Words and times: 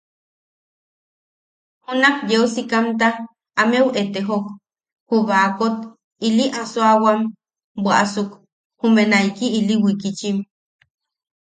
Junak 1.85 2.17
yeu 2.29 2.45
sikamta 2.53 3.07
ameu 3.61 3.87
etejok, 4.01 4.45
ju 5.07 5.17
baakot 5.29 5.75
ili 6.27 6.45
asoawam 6.61 7.19
bwaʼasuk, 7.83 8.29
jume 8.79 9.03
naiki 9.11 9.45
ili 9.59 9.75
wikitchim. 9.83 10.37